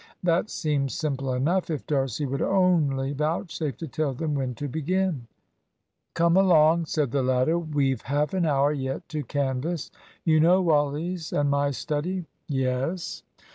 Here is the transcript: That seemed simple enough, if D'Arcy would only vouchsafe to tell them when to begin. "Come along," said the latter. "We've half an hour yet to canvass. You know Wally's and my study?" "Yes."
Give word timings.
That 0.23 0.49
seemed 0.49 0.89
simple 0.91 1.31
enough, 1.31 1.69
if 1.69 1.85
D'Arcy 1.85 2.25
would 2.25 2.41
only 2.41 3.13
vouchsafe 3.13 3.77
to 3.77 3.87
tell 3.87 4.15
them 4.15 4.33
when 4.33 4.55
to 4.55 4.67
begin. 4.67 5.27
"Come 6.15 6.35
along," 6.35 6.85
said 6.87 7.11
the 7.11 7.21
latter. 7.21 7.59
"We've 7.59 8.01
half 8.01 8.33
an 8.33 8.47
hour 8.47 8.71
yet 8.71 9.07
to 9.09 9.21
canvass. 9.23 9.91
You 10.25 10.39
know 10.39 10.59
Wally's 10.59 11.31
and 11.31 11.51
my 11.51 11.69
study?" 11.69 12.25
"Yes." 12.47 13.21